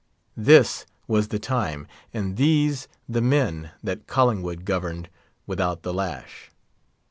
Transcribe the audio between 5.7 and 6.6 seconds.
the lash.